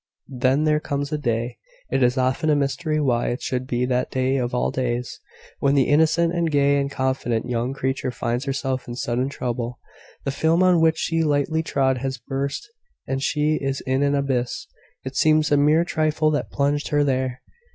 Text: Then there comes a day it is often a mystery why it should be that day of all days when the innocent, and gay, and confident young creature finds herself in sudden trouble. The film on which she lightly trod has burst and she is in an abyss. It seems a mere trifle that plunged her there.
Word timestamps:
Then 0.33 0.63
there 0.63 0.79
comes 0.79 1.11
a 1.11 1.17
day 1.19 1.59
it 1.91 2.01
is 2.01 2.17
often 2.17 2.49
a 2.49 2.55
mystery 2.55 2.99
why 2.99 3.27
it 3.27 3.39
should 3.43 3.67
be 3.67 3.85
that 3.85 4.09
day 4.09 4.37
of 4.37 4.51
all 4.51 4.71
days 4.71 5.19
when 5.59 5.75
the 5.75 5.87
innocent, 5.89 6.33
and 6.33 6.49
gay, 6.49 6.79
and 6.81 6.89
confident 6.89 7.47
young 7.47 7.71
creature 7.75 8.09
finds 8.09 8.45
herself 8.45 8.87
in 8.87 8.95
sudden 8.95 9.29
trouble. 9.29 9.77
The 10.23 10.31
film 10.31 10.63
on 10.63 10.81
which 10.81 10.97
she 10.97 11.21
lightly 11.23 11.61
trod 11.61 11.99
has 11.99 12.17
burst 12.17 12.67
and 13.05 13.21
she 13.21 13.59
is 13.61 13.81
in 13.81 14.01
an 14.01 14.15
abyss. 14.15 14.65
It 15.05 15.15
seems 15.15 15.51
a 15.51 15.55
mere 15.57 15.85
trifle 15.85 16.31
that 16.31 16.49
plunged 16.49 16.87
her 16.87 17.03
there. 17.03 17.43